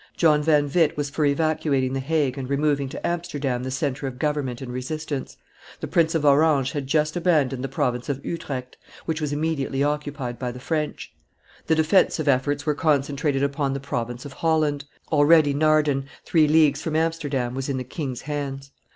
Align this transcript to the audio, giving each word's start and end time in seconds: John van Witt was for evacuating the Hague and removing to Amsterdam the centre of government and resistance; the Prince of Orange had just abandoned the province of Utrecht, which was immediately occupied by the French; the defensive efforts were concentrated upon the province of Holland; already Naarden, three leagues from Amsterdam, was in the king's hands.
John 0.17 0.41
van 0.41 0.67
Witt 0.73 0.97
was 0.97 1.11
for 1.11 1.25
evacuating 1.25 1.93
the 1.93 1.99
Hague 1.99 2.35
and 2.35 2.49
removing 2.49 2.89
to 2.89 3.07
Amsterdam 3.07 3.61
the 3.61 3.69
centre 3.69 4.07
of 4.07 4.17
government 4.17 4.59
and 4.59 4.73
resistance; 4.73 5.37
the 5.79 5.85
Prince 5.87 6.15
of 6.15 6.25
Orange 6.25 6.71
had 6.71 6.87
just 6.87 7.15
abandoned 7.15 7.63
the 7.63 7.67
province 7.69 8.09
of 8.09 8.25
Utrecht, 8.25 8.77
which 9.05 9.21
was 9.21 9.31
immediately 9.31 9.83
occupied 9.83 10.39
by 10.39 10.51
the 10.51 10.59
French; 10.59 11.13
the 11.67 11.75
defensive 11.75 12.27
efforts 12.27 12.65
were 12.65 12.73
concentrated 12.73 13.43
upon 13.43 13.73
the 13.73 13.79
province 13.79 14.25
of 14.25 14.33
Holland; 14.33 14.85
already 15.11 15.53
Naarden, 15.53 16.05
three 16.25 16.47
leagues 16.47 16.81
from 16.81 16.95
Amsterdam, 16.95 17.53
was 17.53 17.69
in 17.69 17.77
the 17.77 17.83
king's 17.83 18.21
hands. 18.21 18.71